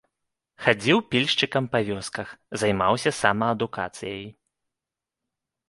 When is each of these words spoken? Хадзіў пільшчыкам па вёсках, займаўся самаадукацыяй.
Хадзіў 0.67 0.97
пільшчыкам 1.11 1.67
па 1.75 1.81
вёсках, 1.91 2.33
займаўся 2.63 3.11
самаадукацыяй. 3.21 4.27